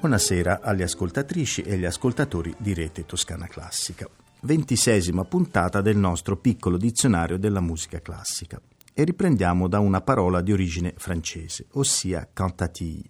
Buonasera 0.00 0.60
alle 0.62 0.84
ascoltatrici 0.84 1.60
e 1.60 1.74
agli 1.74 1.84
ascoltatori 1.84 2.54
di 2.56 2.72
Rete 2.72 3.04
Toscana 3.04 3.46
Classica. 3.46 4.08
Ventisesima 4.40 5.24
puntata 5.24 5.82
del 5.82 5.98
nostro 5.98 6.38
piccolo 6.38 6.78
dizionario 6.78 7.36
della 7.36 7.60
musica 7.60 8.00
classica. 8.00 8.58
E 8.94 9.04
riprendiamo 9.04 9.68
da 9.68 9.78
una 9.78 10.00
parola 10.00 10.40
di 10.40 10.52
origine 10.52 10.94
francese, 10.96 11.66
ossia 11.72 12.26
cantatie. 12.32 13.02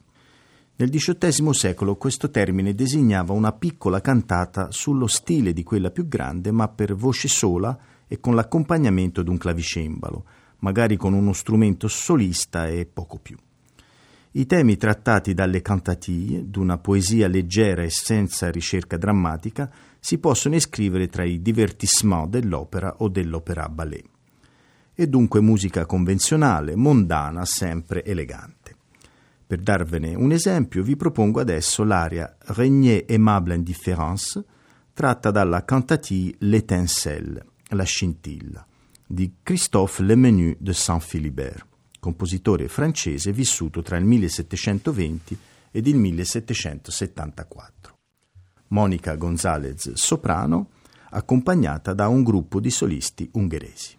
Nel 0.74 0.90
XVIII 0.90 1.54
secolo 1.54 1.94
questo 1.94 2.28
termine 2.28 2.74
designava 2.74 3.34
una 3.34 3.52
piccola 3.52 4.00
cantata 4.00 4.72
sullo 4.72 5.06
stile 5.06 5.52
di 5.52 5.62
quella 5.62 5.92
più 5.92 6.08
grande, 6.08 6.50
ma 6.50 6.66
per 6.66 6.96
voce 6.96 7.28
sola 7.28 7.78
e 8.08 8.18
con 8.18 8.34
l'accompagnamento 8.34 9.22
di 9.22 9.30
un 9.30 9.38
clavicembalo, 9.38 10.24
magari 10.58 10.96
con 10.96 11.12
uno 11.12 11.34
strumento 11.34 11.86
solista 11.86 12.66
e 12.66 12.84
poco 12.84 13.18
più. 13.18 13.36
I 14.32 14.46
temi 14.46 14.76
trattati 14.76 15.34
dalle 15.34 15.60
cantatie, 15.60 16.48
d'una 16.48 16.78
poesia 16.78 17.26
leggera 17.26 17.82
e 17.82 17.90
senza 17.90 18.48
ricerca 18.48 18.96
drammatica, 18.96 19.68
si 19.98 20.18
possono 20.18 20.54
iscrivere 20.54 21.08
tra 21.08 21.24
i 21.24 21.42
divertissement 21.42 22.28
dell'opera 22.28 22.98
o 22.98 23.08
dell'opera 23.08 23.68
ballet. 23.68 24.04
E 24.94 25.08
dunque 25.08 25.40
musica 25.40 25.84
convenzionale, 25.84 26.76
mondana, 26.76 27.44
sempre 27.44 28.04
elegante. 28.04 28.76
Per 29.44 29.58
darvene 29.58 30.14
un 30.14 30.30
esempio, 30.30 30.84
vi 30.84 30.94
propongo 30.94 31.40
adesso 31.40 31.82
l'aria 31.82 32.36
Régnier 32.38 33.06
aimable 33.08 33.56
indifference, 33.56 34.44
tratta 34.92 35.32
dalla 35.32 35.64
cantatie 35.64 36.36
L'étincelle, 36.38 37.44
la 37.70 37.84
scintilla, 37.84 38.64
di 39.04 39.38
Christophe 39.42 40.04
Lemenu 40.04 40.54
de 40.56 40.72
Saint-Philibert 40.72 41.69
compositore 42.00 42.66
francese 42.66 43.32
vissuto 43.32 43.82
tra 43.82 43.96
il 43.96 44.04
1720 44.04 45.38
ed 45.70 45.86
il 45.86 45.96
1774. 45.96 47.98
Monica 48.68 49.14
Gonzalez, 49.14 49.92
soprano, 49.92 50.70
accompagnata 51.10 51.92
da 51.92 52.08
un 52.08 52.22
gruppo 52.22 52.60
di 52.60 52.70
solisti 52.70 53.28
ungheresi. 53.34 53.98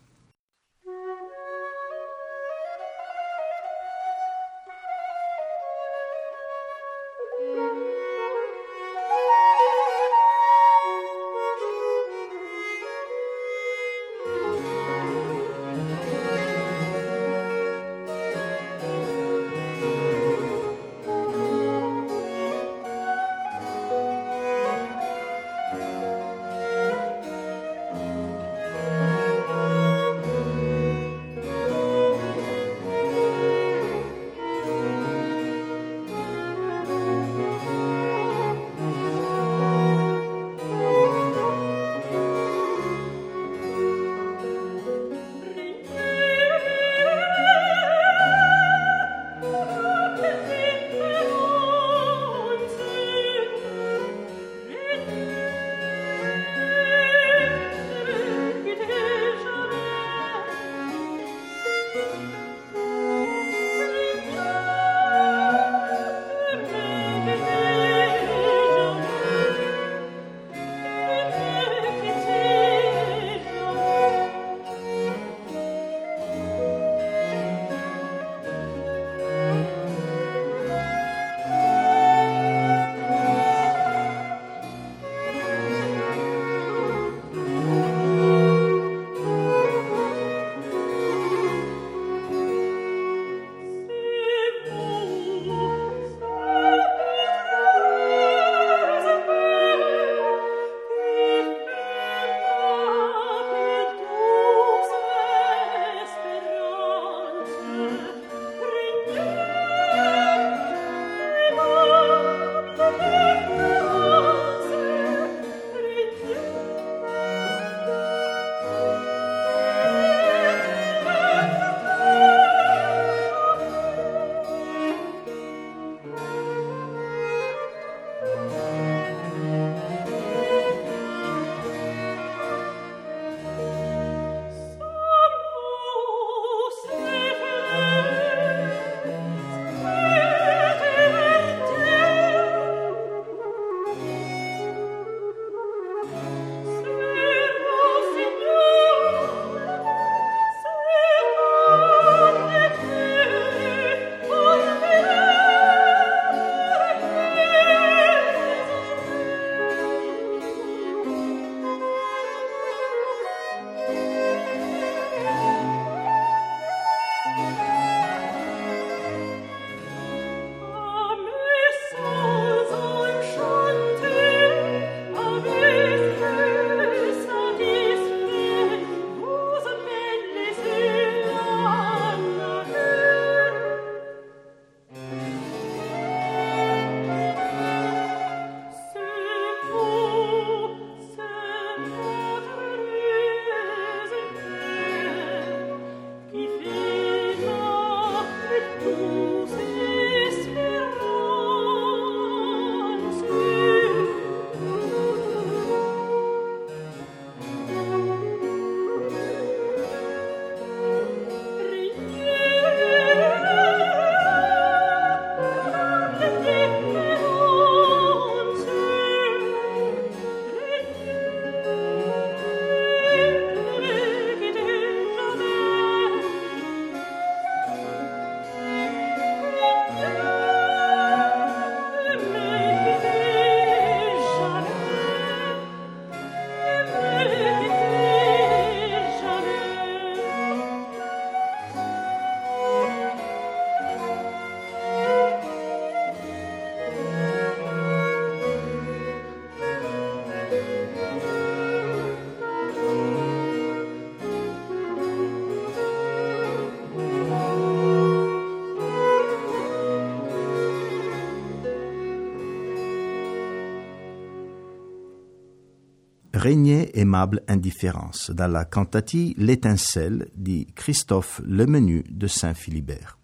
Aimable 266.96 267.44
indifférence 267.48 268.34
dalla 268.34 268.68
cantatie 268.68 269.34
L'étincelle 269.38 270.30
di 270.34 270.70
Christophe 270.74 271.42
Lemenu 271.46 272.02
de 272.08 272.28
Saint-Philibert, 272.28 273.18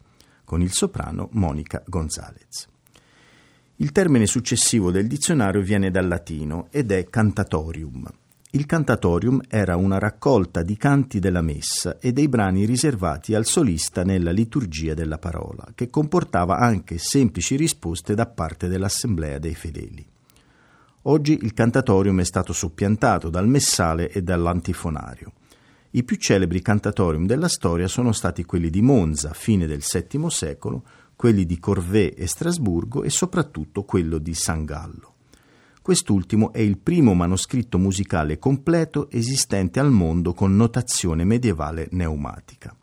con 0.43 0.61
il 0.61 0.71
soprano 0.71 1.29
Monica 1.33 1.83
Gonzalez. 1.85 2.67
Il 3.77 3.91
termine 3.91 4.25
successivo 4.25 4.89
del 4.89 5.07
dizionario 5.07 5.61
viene 5.61 5.91
dal 5.91 6.07
latino 6.07 6.67
ed 6.71 6.91
è 6.91 7.05
cantatorium. 7.09 8.07
Il 8.51 8.65
cantatorium 8.65 9.41
era 9.47 9.75
una 9.75 9.99
raccolta 9.99 10.63
di 10.63 10.77
canti 10.77 11.19
della 11.19 11.41
messa 11.41 11.99
e 11.99 12.11
dei 12.11 12.27
brani 12.27 12.65
riservati 12.65 13.35
al 13.35 13.45
solista 13.45 14.03
nella 14.03 14.31
liturgia 14.31 14.93
della 14.93 15.17
parola, 15.17 15.67
che 15.75 15.89
comportava 15.89 16.57
anche 16.57 16.97
semplici 16.97 17.55
risposte 17.55 18.15
da 18.15 18.25
parte 18.25 18.67
dell'assemblea 18.67 19.37
dei 19.37 19.53
fedeli. 19.53 20.05
Oggi 21.09 21.39
il 21.41 21.53
cantatorium 21.53 22.19
è 22.19 22.25
stato 22.25 22.51
soppiantato 22.51 23.29
dal 23.29 23.47
messale 23.47 24.09
e 24.11 24.21
dall'antifonario. 24.21 25.31
I 25.91 26.03
più 26.03 26.17
celebri 26.17 26.61
cantatorium 26.61 27.25
della 27.25 27.47
storia 27.47 27.87
sono 27.87 28.11
stati 28.11 28.43
quelli 28.43 28.69
di 28.69 28.81
Monza, 28.81 29.31
fine 29.31 29.67
del 29.67 29.81
VII 29.89 30.29
secolo, 30.29 30.83
quelli 31.15 31.45
di 31.45 31.59
Corvée 31.59 32.13
e 32.13 32.27
Strasburgo 32.27 33.03
e 33.03 33.09
soprattutto 33.09 33.83
quello 33.83 34.17
di 34.17 34.33
San 34.33 34.65
Gallo. 34.65 35.13
Quest'ultimo 35.81 36.51
è 36.51 36.59
il 36.59 36.77
primo 36.77 37.13
manoscritto 37.13 37.77
musicale 37.77 38.37
completo 38.37 39.09
esistente 39.09 39.79
al 39.79 39.91
mondo 39.91 40.33
con 40.33 40.57
notazione 40.57 41.23
medievale 41.23 41.87
pneumatica. 41.87 42.75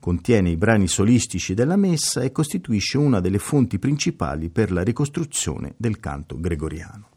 Contiene 0.00 0.50
i 0.50 0.56
brani 0.56 0.88
solistici 0.88 1.54
della 1.54 1.76
messa 1.76 2.20
e 2.22 2.32
costituisce 2.32 2.98
una 2.98 3.20
delle 3.20 3.38
fonti 3.38 3.78
principali 3.78 4.50
per 4.50 4.72
la 4.72 4.82
ricostruzione 4.82 5.74
del 5.76 6.00
canto 6.00 6.40
gregoriano 6.40 7.12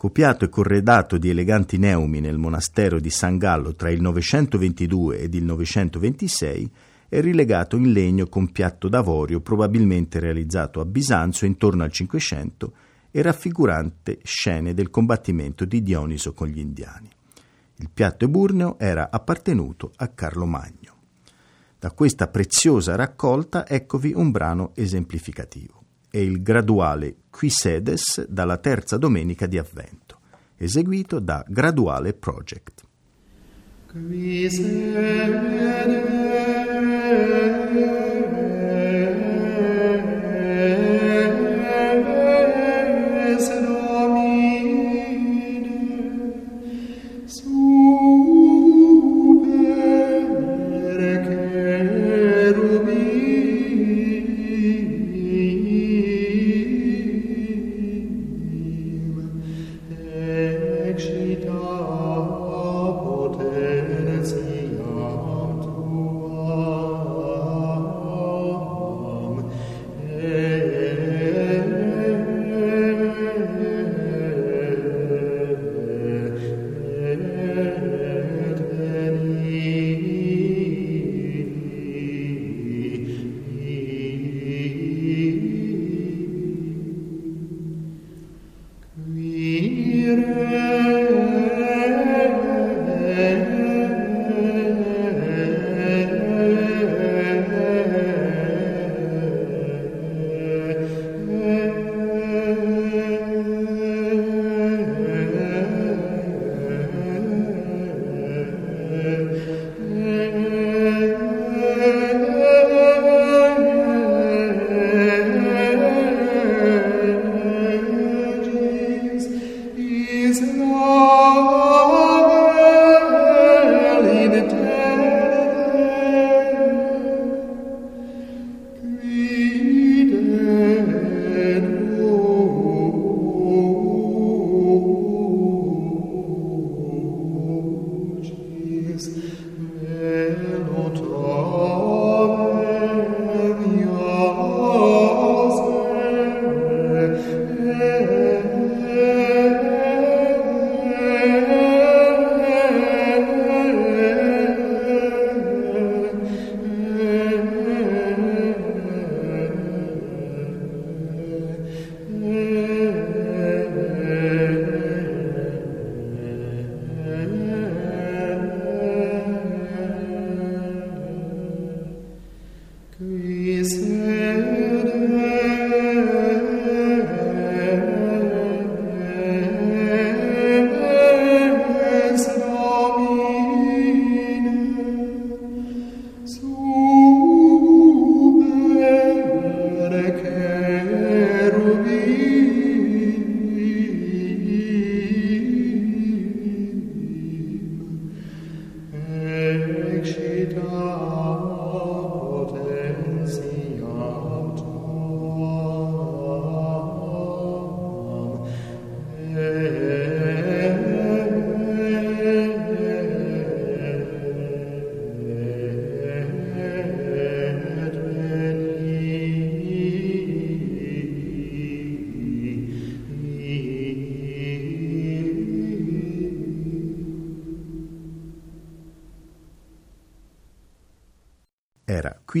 copiato 0.00 0.46
e 0.46 0.48
corredato 0.48 1.18
di 1.18 1.28
eleganti 1.28 1.76
neumi 1.76 2.20
nel 2.20 2.38
monastero 2.38 2.98
di 2.98 3.10
San 3.10 3.36
Gallo 3.36 3.74
tra 3.74 3.90
il 3.90 4.00
922 4.00 5.18
ed 5.18 5.34
il 5.34 5.44
926, 5.44 6.70
è 7.06 7.20
rilegato 7.20 7.76
in 7.76 7.92
legno 7.92 8.26
con 8.26 8.50
piatto 8.50 8.88
d'avorio 8.88 9.42
probabilmente 9.42 10.18
realizzato 10.18 10.80
a 10.80 10.86
Bisanzio 10.86 11.46
intorno 11.46 11.82
al 11.82 11.92
500 11.92 12.72
e 13.10 13.20
raffigurante 13.20 14.20
scene 14.22 14.72
del 14.72 14.88
combattimento 14.88 15.66
di 15.66 15.82
Dioniso 15.82 16.32
con 16.32 16.48
gli 16.48 16.60
indiani. 16.60 17.10
Il 17.76 17.90
piatto 17.92 18.24
eburneo 18.24 18.78
era 18.78 19.10
appartenuto 19.10 19.92
a 19.96 20.08
Carlo 20.08 20.46
Magno. 20.46 20.94
Da 21.78 21.90
questa 21.90 22.28
preziosa 22.28 22.96
raccolta 22.96 23.68
eccovi 23.68 24.14
un 24.16 24.30
brano 24.30 24.72
esemplificativo 24.76 25.82
e 26.10 26.22
il 26.22 26.40
graduale 26.40 27.16
Qui 27.30 27.48
Sedes 27.48 28.26
dalla 28.26 28.58
terza 28.58 28.98
domenica 28.98 29.46
di 29.46 29.56
Avvento, 29.56 30.18
eseguito 30.56 31.20
da 31.20 31.44
Graduale 31.46 32.12
Project. 32.12 32.82
Qui 33.90 34.48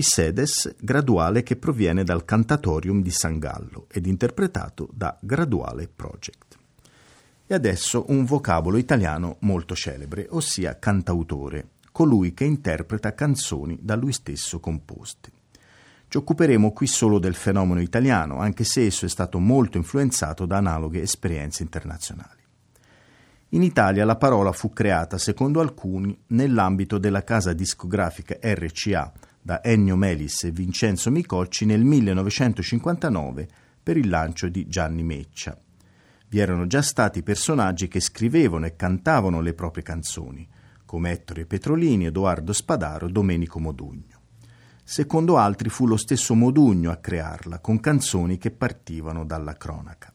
qui 0.00 0.02
sedes 0.02 0.74
graduale 0.80 1.42
che 1.42 1.56
proviene 1.56 2.04
dal 2.04 2.24
Cantatorium 2.24 3.02
di 3.02 3.10
San 3.10 3.38
Gallo 3.38 3.86
ed 3.90 4.06
interpretato 4.06 4.88
da 4.92 5.16
Graduale 5.20 5.88
Project. 5.88 6.56
E 7.46 7.54
adesso 7.54 8.04
un 8.08 8.24
vocabolo 8.24 8.76
italiano 8.76 9.36
molto 9.40 9.74
celebre, 9.74 10.26
ossia 10.30 10.78
cantautore, 10.78 11.70
colui 11.92 12.32
che 12.32 12.44
interpreta 12.44 13.14
canzoni 13.14 13.78
da 13.82 13.96
lui 13.96 14.12
stesso 14.12 14.60
composte. 14.60 15.30
Ci 16.08 16.16
occuperemo 16.16 16.72
qui 16.72 16.86
solo 16.86 17.18
del 17.18 17.34
fenomeno 17.34 17.80
italiano, 17.80 18.38
anche 18.38 18.64
se 18.64 18.86
esso 18.86 19.04
è 19.04 19.08
stato 19.08 19.38
molto 19.38 19.76
influenzato 19.76 20.46
da 20.46 20.56
analoghe 20.56 21.02
esperienze 21.02 21.62
internazionali. 21.62 22.38
In 23.50 23.62
Italia 23.62 24.04
la 24.04 24.16
parola 24.16 24.52
fu 24.52 24.72
creata, 24.72 25.18
secondo 25.18 25.60
alcuni, 25.60 26.16
nell'ambito 26.28 26.98
della 26.98 27.24
casa 27.24 27.52
discografica 27.52 28.38
RCA 28.40 29.12
da 29.42 29.62
Ennio 29.62 29.96
Melis 29.96 30.44
e 30.44 30.50
Vincenzo 30.50 31.10
Micocci 31.10 31.64
nel 31.64 31.82
1959 31.82 33.48
per 33.82 33.96
il 33.96 34.08
lancio 34.08 34.48
di 34.48 34.66
Gianni 34.68 35.02
Meccia. 35.02 35.58
Vi 36.28 36.38
erano 36.38 36.66
già 36.66 36.82
stati 36.82 37.22
personaggi 37.22 37.88
che 37.88 38.00
scrivevano 38.00 38.66
e 38.66 38.76
cantavano 38.76 39.40
le 39.40 39.54
proprie 39.54 39.82
canzoni, 39.82 40.46
come 40.84 41.10
Ettore 41.10 41.46
Petrolini, 41.46 42.06
Edoardo 42.06 42.52
Spadaro, 42.52 43.08
Domenico 43.08 43.58
Modugno. 43.58 44.18
Secondo 44.84 45.38
altri 45.38 45.68
fu 45.68 45.86
lo 45.86 45.96
stesso 45.96 46.34
Modugno 46.34 46.90
a 46.90 46.96
crearla, 46.96 47.60
con 47.60 47.80
canzoni 47.80 48.38
che 48.38 48.50
partivano 48.50 49.24
dalla 49.24 49.56
cronaca. 49.56 50.12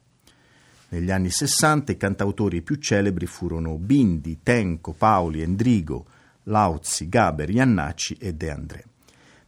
Negli 0.88 1.10
anni 1.10 1.30
Sessanta 1.30 1.92
i 1.92 1.96
cantautori 1.96 2.62
più 2.62 2.76
celebri 2.76 3.26
furono 3.26 3.76
Bindi, 3.76 4.40
Tenco, 4.42 4.92
Paoli, 4.92 5.42
Endrigo, 5.42 6.06
Lauzzi, 6.44 7.08
Gaber, 7.08 7.50
Iannacci 7.50 8.14
e 8.14 8.34
De 8.34 8.50
André. 8.50 8.84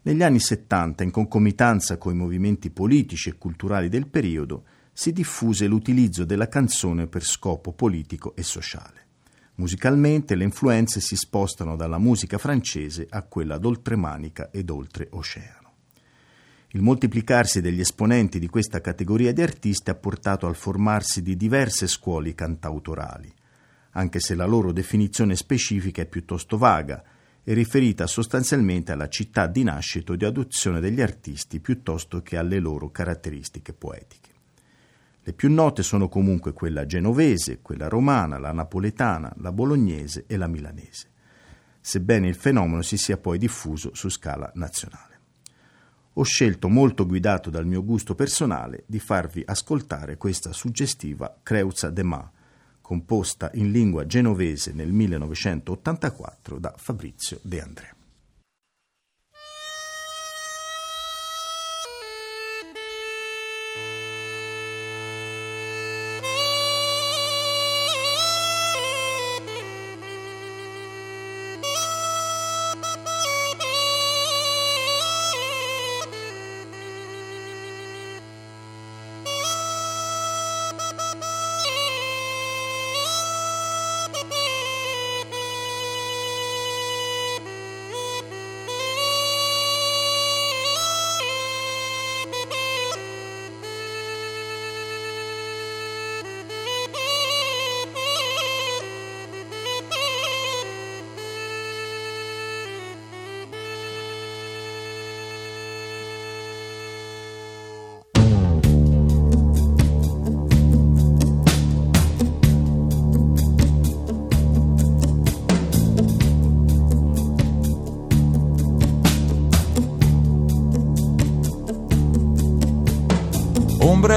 Negli 0.03 0.23
anni 0.23 0.39
70, 0.39 1.03
in 1.03 1.11
concomitanza 1.11 1.99
con 1.99 2.15
i 2.15 2.17
movimenti 2.17 2.71
politici 2.71 3.29
e 3.29 3.37
culturali 3.37 3.89
del 3.89 4.07
periodo, 4.07 4.65
si 4.93 5.13
diffuse 5.13 5.67
l'utilizzo 5.67 6.25
della 6.25 6.49
canzone 6.49 7.09
per 7.09 7.25
scopo 7.25 7.73
politico 7.73 8.35
e 8.37 8.43
sociale. 8.43 9.07
Musicalmente 9.57 10.37
le 10.37 10.45
influenze 10.45 11.01
si 11.01 11.17
spostano 11.17 11.75
dalla 11.75 11.99
musica 11.99 12.39
francese 12.39 13.07
a 13.11 13.23
quella 13.23 13.59
d'oltremanica 13.59 14.51
ed 14.53 14.71
oltreoceano. 14.71 15.73
Il 16.73 16.83
moltiplicarsi 16.83 17.61
degli 17.61 17.81
esponenti 17.81 18.39
di 18.39 18.47
questa 18.47 18.81
categoria 18.81 19.33
di 19.33 19.43
artisti 19.43 19.91
ha 19.91 19.95
portato 19.97 20.47
al 20.47 20.55
formarsi 20.55 21.23
di 21.23 21.37
diverse 21.37 21.89
scuole 21.89 22.35
cantautorali, 22.35 23.33
anche 23.93 24.21
se 24.21 24.37
la 24.37 24.47
loro 24.47 24.71
definizione 24.71 25.35
specifica 25.35 26.03
è 26.03 26.07
piuttosto 26.07 26.57
vaga 26.57 27.03
e 27.49 27.55
riferita 27.55 28.07
sostanzialmente 28.07 28.93
alla 28.93 29.09
città 29.09 29.47
di 29.47 29.63
nascita 29.63 30.13
o 30.13 30.17
di 30.17 30.27
adozione 30.27 30.81
degli 30.81 31.01
artisti 31.01 31.61
piuttosto 31.61 32.21
che 32.21 32.37
alle 32.37 32.59
loro 32.59 32.91
caratteristiche 32.91 33.73
poetiche. 33.73 34.33
Le 35.23 35.33
più 35.33 35.51
note 35.51 35.83
sono 35.83 36.11
comunque 36.11 36.53
quella 36.53 36.85
genovese, 36.85 37.63
quella 37.63 37.89
romana, 37.89 38.37
la 38.37 38.53
napoletana, 38.53 39.33
la 39.39 39.51
bolognese 39.51 40.25
e 40.27 40.37
la 40.37 40.47
milanese, 40.47 41.09
sebbene 41.81 42.29
il 42.29 42.35
fenomeno 42.35 42.83
si 42.83 42.99
sia 42.99 43.17
poi 43.17 43.39
diffuso 43.39 43.95
su 43.95 44.11
scala 44.11 44.53
nazionale. 44.57 45.19
Ho 46.13 46.25
scelto, 46.25 46.69
molto 46.69 47.07
guidato 47.07 47.49
dal 47.49 47.65
mio 47.65 47.83
gusto 47.83 48.15
personale, 48.15 48.85
di 48.87 48.99
farvi 48.99 49.43
ascoltare 49.47 50.19
questa 50.19 50.53
suggestiva 50.53 51.39
Creuza 51.43 51.89
de 51.89 52.03
Ma, 52.03 52.31
composta 52.89 53.51
in 53.53 53.71
lingua 53.71 54.07
genovese 54.07 54.73
nel 54.73 54.91
1984 54.93 56.59
da 56.59 56.73
Fabrizio 56.75 57.39
De 57.43 57.61
André. 57.61 57.98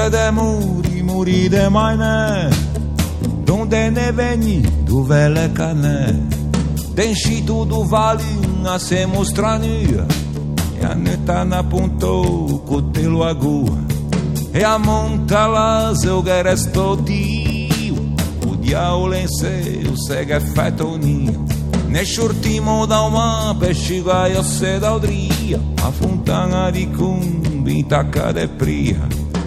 de 0.08 0.30
muri, 0.32 1.02
muri 1.02 1.48
de 1.48 1.68
maine 1.68 2.48
Donde 3.44 3.90
ne 3.92 4.10
veni 4.14 4.60
duvele 4.84 5.50
ca 5.52 5.72
ne 5.72 6.14
Din 6.94 7.12
și 7.14 7.42
tu 7.44 7.64
du 7.68 7.88
a 8.64 8.76
se 8.76 9.08
mostraniu 9.14 10.06
E 10.80 10.84
a 10.84 10.94
neta 10.94 11.42
na 11.42 11.64
puntou 11.64 12.62
cu 12.66 12.80
te 12.80 13.06
luagu. 13.06 13.78
E 14.52 14.64
a 14.64 14.76
monta 14.76 15.46
la 15.46 15.92
zeu 15.92 16.22
gerestotiu 16.22 18.14
O 18.50 18.54
diaul 18.60 19.16
în 19.20 19.26
seu 19.26 19.94
se 19.94 20.24
gefetoniu 20.26 21.44
Nell'ultimo 21.92 22.86
da 22.86 23.00
una 23.02 23.54
pescigaia 23.58 24.42
se 24.42 24.78
da 24.78 24.94
odria, 24.94 25.60
a 25.84 25.90
fontana 25.90 26.70
di 26.70 26.88
cumbi 26.88 27.84
tacca 27.84 28.32
de 28.32 28.48
pria. 28.48 29.21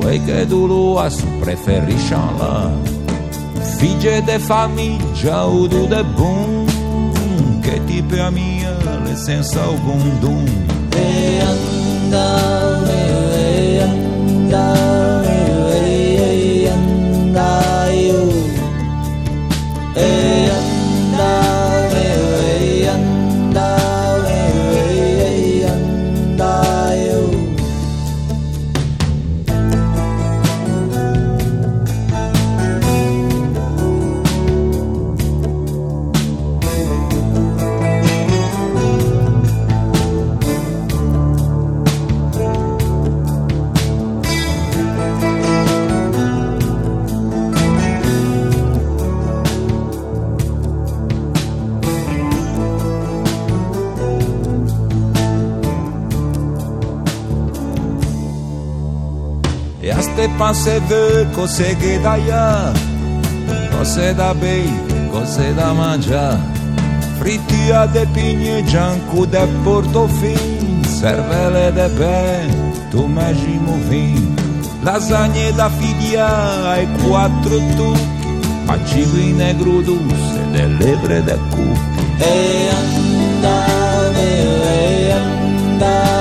Quei 0.00 0.24
che 0.24 0.46
dulu 0.46 0.98
su 1.08 1.26
preferisciala 1.38 2.70
Figlie 3.76 4.22
de 4.24 4.38
famiglia 4.38 5.46
o 5.46 5.66
du 5.66 5.86
de 5.86 6.02
bun 6.02 6.66
Che 7.60 7.84
tipo 7.84 8.20
a 8.20 8.30
mia 8.30 8.74
le 9.04 9.14
senza 9.14 9.68
o 9.68 9.74
bundum 9.74 10.44
E 10.96 11.40
andau, 11.40 12.86
e 12.86 13.80
andau, 13.82 14.79
este 60.20 60.28
pa 60.36 60.52
da 60.52 60.52
cose 60.52 60.80
ver 60.80 61.26
consegue 61.34 61.98
daiá 61.98 62.72
Você 63.78 64.12
dá 64.12 64.34
bem, 64.34 64.66
você 65.10 65.52
dá 65.52 65.66
da 65.66 65.74
manjar 65.74 66.38
Fritia 67.18 67.86
de 67.86 68.06
pinhe, 68.06 68.62
giancu 68.66 69.26
de 69.26 69.46
portofin 69.64 70.82
Cervele 70.84 71.72
de 71.72 71.88
pé, 71.96 72.46
tu 72.90 73.08
mesmo 73.08 73.78
vim 73.88 74.34
Lasagne 74.82 75.52
da 75.52 75.70
figlia 75.70 76.28
e 76.82 76.86
quattro 77.02 77.58
tucchi 77.76 78.66
Pacigui 78.66 79.32
negro 79.32 79.82
dulce 79.82 80.40
dell'ebre 80.52 81.22
de 81.22 81.36
cu 81.50 81.66
E 82.20 82.70
andare, 82.70 84.30
e 84.98 85.12
andare 85.12 86.19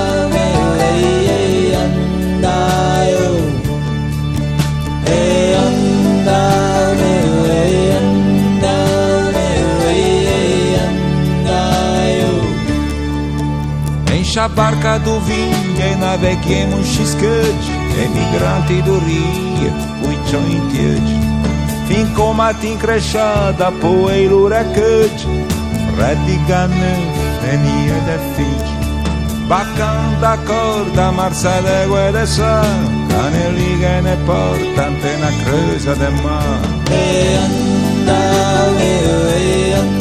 A 14.40 14.48
barca 14.48 14.98
do 15.00 15.20
vinho 15.20 15.76
e 15.78 15.96
naveguemos 15.98 16.88
xiscante, 16.88 17.72
emigrante 18.02 18.82
do 18.84 18.98
rio, 19.00 19.74
o 20.02 20.30
chão 20.30 20.40
inteiro. 20.50 22.30
a 22.30 22.34
matin 22.34 22.78
crechada, 22.78 23.70
poeirura 23.82 24.64
cante, 24.64 25.28
é 25.28 26.06
redigane, 26.06 26.96
enia 27.52 28.00
de 28.08 28.18
fit. 28.36 28.70
bacana 29.50 30.18
da 30.22 30.38
corda, 30.38 31.12
marça 31.12 31.62
de 31.62 31.90
guedeçã, 31.90 32.62
caneliga 33.10 33.88
é 33.88 34.02
ne 34.02 34.16
porta, 34.26 34.88
antena 34.88 35.34
cruzada 35.44 36.06
de 36.06 36.24
mar. 36.24 36.62
E 36.90 37.36
anda, 37.36 38.20
e 38.82 39.74
anda. 39.74 39.99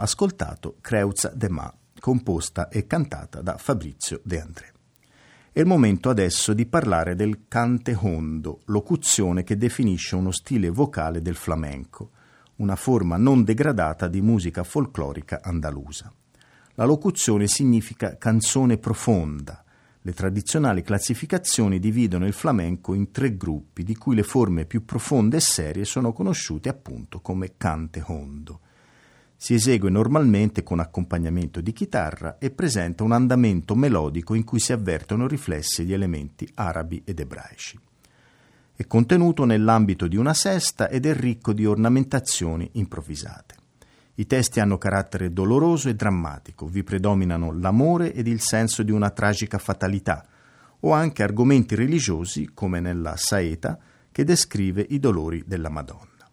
Ascoltato 0.00 0.76
Creuza 0.80 1.30
de 1.34 1.48
Ma, 1.50 1.72
composta 1.98 2.68
e 2.68 2.86
cantata 2.86 3.42
da 3.42 3.58
Fabrizio 3.58 4.20
De 4.24 4.40
André. 4.40 4.72
È 5.52 5.60
il 5.60 5.66
momento 5.66 6.08
adesso 6.08 6.54
di 6.54 6.64
parlare 6.64 7.14
del 7.14 7.42
cante 7.46 7.94
hondo, 8.00 8.60
locuzione 8.66 9.42
che 9.42 9.58
definisce 9.58 10.14
uno 10.16 10.30
stile 10.30 10.70
vocale 10.70 11.20
del 11.20 11.34
flamenco, 11.34 12.12
una 12.56 12.76
forma 12.76 13.16
non 13.16 13.44
degradata 13.44 14.08
di 14.08 14.22
musica 14.22 14.62
folclorica 14.62 15.40
andalusa. 15.42 16.12
La 16.74 16.84
locuzione 16.84 17.46
significa 17.46 18.16
canzone 18.16 18.78
profonda. 18.78 19.62
Le 20.00 20.12
tradizionali 20.14 20.82
classificazioni 20.82 21.78
dividono 21.78 22.26
il 22.26 22.32
flamenco 22.32 22.94
in 22.94 23.10
tre 23.10 23.36
gruppi, 23.36 23.82
di 23.82 23.96
cui 23.96 24.14
le 24.14 24.22
forme 24.22 24.64
più 24.64 24.86
profonde 24.86 25.36
e 25.36 25.40
serie 25.40 25.84
sono 25.84 26.14
conosciute 26.14 26.70
appunto 26.70 27.20
come 27.20 27.56
cante 27.58 28.02
hondo. 28.06 28.60
Si 29.42 29.54
esegue 29.54 29.88
normalmente 29.88 30.62
con 30.62 30.80
accompagnamento 30.80 31.62
di 31.62 31.72
chitarra 31.72 32.36
e 32.36 32.50
presenta 32.50 33.04
un 33.04 33.12
andamento 33.12 33.74
melodico 33.74 34.34
in 34.34 34.44
cui 34.44 34.60
si 34.60 34.74
avvertono 34.74 35.26
riflessi 35.26 35.86
di 35.86 35.94
elementi 35.94 36.46
arabi 36.56 37.00
ed 37.06 37.20
ebraici. 37.20 37.80
È 38.76 38.86
contenuto 38.86 39.46
nell'ambito 39.46 40.08
di 40.08 40.18
una 40.18 40.34
sesta 40.34 40.90
ed 40.90 41.06
è 41.06 41.14
ricco 41.14 41.54
di 41.54 41.64
ornamentazioni 41.64 42.68
improvvisate. 42.72 43.54
I 44.16 44.26
testi 44.26 44.60
hanno 44.60 44.76
carattere 44.76 45.32
doloroso 45.32 45.88
e 45.88 45.94
drammatico, 45.94 46.66
vi 46.66 46.84
predominano 46.84 47.50
l'amore 47.50 48.12
ed 48.12 48.26
il 48.26 48.42
senso 48.42 48.82
di 48.82 48.92
una 48.92 49.08
tragica 49.08 49.56
fatalità, 49.56 50.22
o 50.80 50.92
anche 50.92 51.22
argomenti 51.22 51.74
religiosi, 51.74 52.50
come 52.52 52.80
nella 52.80 53.16
Saeta, 53.16 53.78
che 54.12 54.22
descrive 54.22 54.84
i 54.90 54.98
dolori 54.98 55.42
della 55.46 55.70
Madonna. 55.70 56.30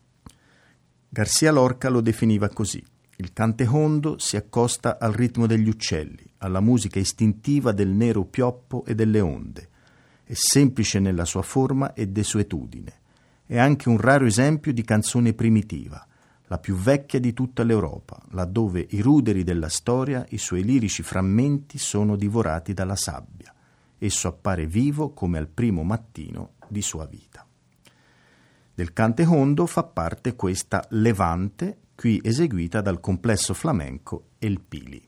Garcia 1.07 1.51
Lorca 1.51 1.87
lo 1.87 2.01
definiva 2.01 2.49
così. 2.49 2.83
Il 3.19 3.33
cante 3.33 3.65
hondo 3.65 4.19
si 4.19 4.35
accosta 4.35 4.99
al 4.99 5.11
ritmo 5.11 5.47
degli 5.47 5.67
uccelli, 5.67 6.23
alla 6.37 6.59
musica 6.59 6.99
istintiva 6.99 7.71
del 7.71 7.89
nero 7.89 8.25
pioppo 8.25 8.85
e 8.85 8.93
delle 8.93 9.19
onde. 9.21 9.69
È 10.23 10.33
semplice 10.33 10.99
nella 10.99 11.25
sua 11.25 11.41
forma 11.41 11.93
e 11.93 12.07
desuetudine. 12.09 12.93
È 13.47 13.57
anche 13.57 13.89
un 13.89 13.97
raro 13.97 14.25
esempio 14.25 14.71
di 14.71 14.83
canzone 14.83 15.33
primitiva, 15.33 16.05
la 16.49 16.59
più 16.59 16.75
vecchia 16.75 17.19
di 17.19 17.33
tutta 17.33 17.63
l'Europa, 17.63 18.21
laddove 18.33 18.85
i 18.91 19.01
ruderi 19.01 19.43
della 19.43 19.69
storia, 19.69 20.23
i 20.29 20.37
suoi 20.37 20.63
lirici 20.63 21.01
frammenti 21.01 21.79
sono 21.79 22.15
divorati 22.15 22.75
dalla 22.75 22.95
sabbia. 22.95 23.51
Esso 23.97 24.27
appare 24.27 24.67
vivo 24.67 25.09
come 25.13 25.39
al 25.39 25.47
primo 25.47 25.81
mattino 25.81 26.51
di 26.67 26.83
sua 26.83 27.07
vita. 27.07 27.43
Del 28.75 28.93
cante 28.93 29.25
hondo 29.25 29.65
fa 29.65 29.83
parte 29.85 30.35
questa 30.35 30.85
Levante, 30.89 31.79
qui 31.97 32.21
eseguita 32.23 32.79
dal 32.81 32.99
complesso 32.99 33.55
flamenco 33.55 34.27
El 34.37 34.61
Pili. 34.61 35.01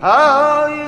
How 0.00 0.87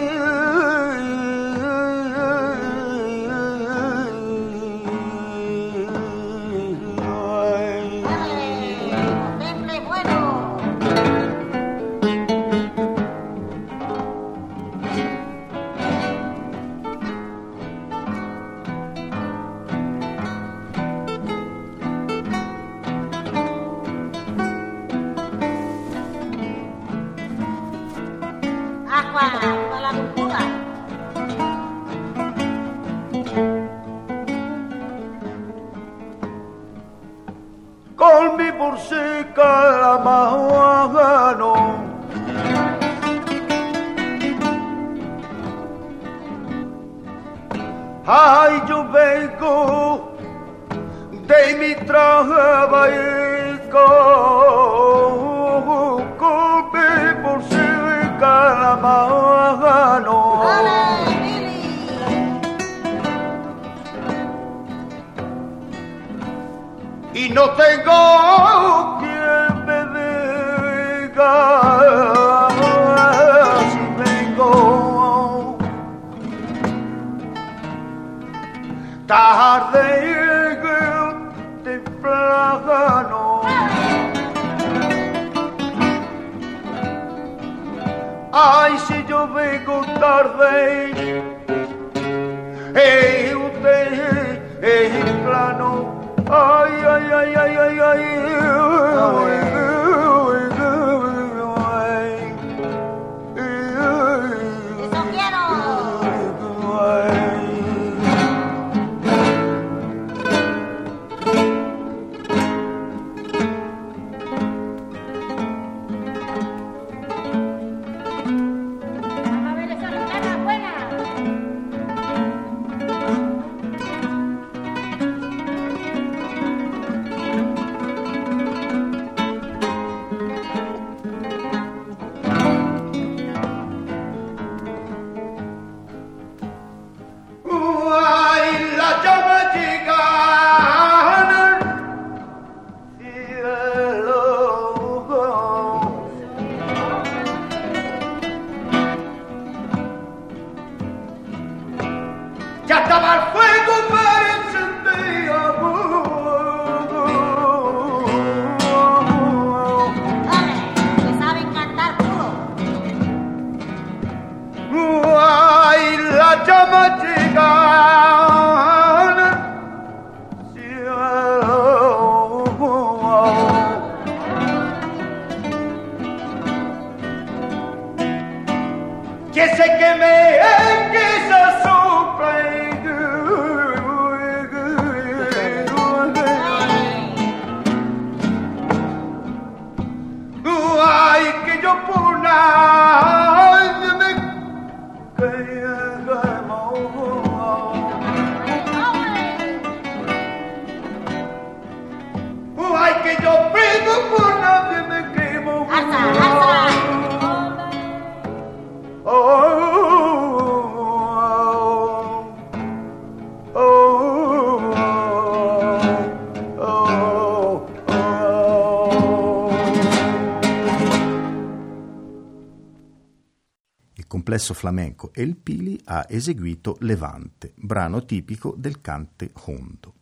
complesso 224.40 224.54
flamenco 224.54 225.10
El 225.12 225.36
Pili 225.36 225.78
ha 225.84 226.06
eseguito 226.08 226.76
Levante, 226.80 227.52
brano 227.56 228.06
tipico 228.06 228.54
del 228.56 228.80
cante 228.80 229.30
hondo. 229.44 229.94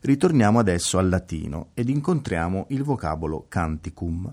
Ritorniamo 0.00 0.58
adesso 0.58 0.96
al 0.96 1.10
latino 1.10 1.70
ed 1.74 1.90
incontriamo 1.90 2.66
il 2.70 2.82
vocabolo 2.82 3.44
canticum. 3.48 4.32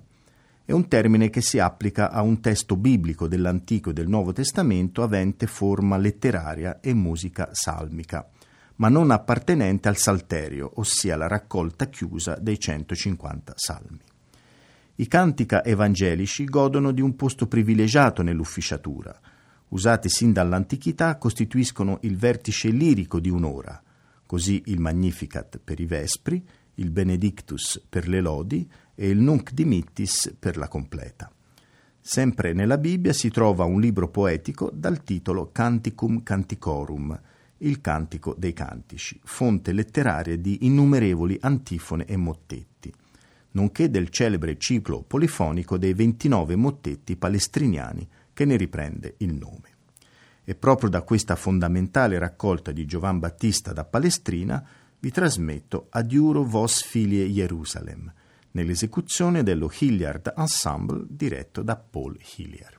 È 0.64 0.72
un 0.72 0.88
termine 0.88 1.30
che 1.30 1.42
si 1.42 1.60
applica 1.60 2.10
a 2.10 2.22
un 2.22 2.40
testo 2.40 2.78
biblico 2.78 3.28
dell'Antico 3.28 3.90
e 3.90 3.94
del 3.94 4.08
Nuovo 4.08 4.32
Testamento 4.32 5.04
avente 5.04 5.46
forma 5.46 5.98
letteraria 5.98 6.80
e 6.80 6.94
musica 6.94 7.50
salmica, 7.52 8.26
ma 8.76 8.88
non 8.88 9.12
appartenente 9.12 9.90
al 9.90 9.98
salterio, 9.98 10.72
ossia 10.76 11.18
la 11.18 11.28
raccolta 11.28 11.90
chiusa 11.90 12.38
dei 12.40 12.58
150 12.58 13.54
salmi. 13.58 14.00
I 14.96 15.08
cantica 15.08 15.66
evangelici 15.66 16.46
godono 16.46 16.92
di 16.92 17.02
un 17.02 17.16
posto 17.16 17.48
privilegiato 17.48 18.22
nell'ufficiatura. 18.22 19.20
Usati 19.74 20.08
sin 20.08 20.32
dall'antichità, 20.32 21.18
costituiscono 21.18 21.98
il 22.02 22.16
vertice 22.16 22.70
lirico 22.70 23.20
di 23.20 23.30
un'ora. 23.30 23.82
Così 24.24 24.62
il 24.68 24.80
Magnificat 24.80 25.60
per 25.64 25.80
i 25.80 25.88
Vespri, 25.88 26.46
il 26.76 26.92
Benedictus 26.92 27.82
per 27.90 28.08
le 28.08 28.22
lodi 28.22 28.70
e 28.94 29.10
il 29.10 29.18
Nunc 29.18 29.52
Dimittis 29.52 30.36
per 30.38 30.58
la 30.58 30.68
completa. 30.68 31.32
Sempre 32.00 32.54
nella 32.54 32.78
Bibbia 32.78 33.14
si 33.14 33.30
trova 33.30 33.64
un 33.64 33.82
libro 33.82 34.10
poetico 34.10 34.70
dal 34.72 35.04
titolo 35.04 35.50
Canticum 35.52 36.22
Canticorum 36.22 37.20
il 37.58 37.82
Cantico 37.82 38.36
dei 38.38 38.54
Cantici, 38.54 39.20
fonte 39.24 39.72
letteraria 39.72 40.38
di 40.38 40.68
innumerevoli 40.68 41.38
antifone 41.42 42.06
e 42.06 42.16
mottetti, 42.18 42.94
nonché 43.52 43.90
del 43.90 44.10
celebre 44.10 44.58
ciclo 44.58 45.02
polifonico 45.02 45.78
dei 45.78 45.94
29 45.94 46.56
mottetti 46.58 47.16
palestriniani 47.16 48.08
che 48.34 48.46
ne 48.46 48.56
riprende 48.58 49.16
il 49.18 49.34
nome. 49.34 49.72
E 50.44 50.56
proprio 50.56 50.90
da 50.90 51.02
questa 51.04 51.36
fondamentale 51.36 52.18
raccolta 52.20 52.72
di 52.72 52.86
Giovan 52.86 53.20
Battista 53.20 53.72
da 53.72 53.86
Palestrina 53.86 54.66
vi 55.00 55.12
trasmetto 55.12 55.88
Adiuro 55.90 56.44
vos 56.44 56.82
filie 56.82 57.26
Jerusalem, 57.28 58.12
nell'esecuzione 58.52 59.44
dello 59.44 59.72
Hilliard 59.78 60.34
Ensemble 60.36 61.06
diretto 61.10 61.62
da 61.62 61.76
Paul 61.76 62.18
Hilliard. 62.36 62.73